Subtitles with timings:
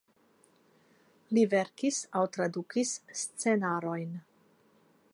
[1.37, 4.21] Li verkis aŭ tradukis scenarojn.